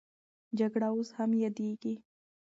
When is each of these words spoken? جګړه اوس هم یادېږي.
جګړه 0.57 0.87
اوس 0.93 1.09
هم 1.17 1.29
یادېږي. 1.43 1.93